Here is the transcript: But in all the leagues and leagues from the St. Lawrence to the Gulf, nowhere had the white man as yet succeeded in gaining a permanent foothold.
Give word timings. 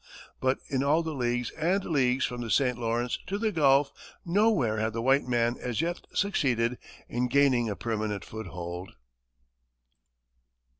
But 0.39 0.57
in 0.67 0.81
all 0.83 1.03
the 1.03 1.13
leagues 1.13 1.51
and 1.51 1.85
leagues 1.85 2.25
from 2.25 2.41
the 2.41 2.49
St. 2.49 2.75
Lawrence 2.75 3.19
to 3.27 3.37
the 3.37 3.51
Gulf, 3.51 3.91
nowhere 4.25 4.79
had 4.79 4.93
the 4.93 5.01
white 5.03 5.27
man 5.27 5.57
as 5.59 5.79
yet 5.79 5.99
succeeded 6.11 6.79
in 7.07 7.27
gaining 7.27 7.69
a 7.69 7.75
permanent 7.75 8.25
foothold. 8.25 8.93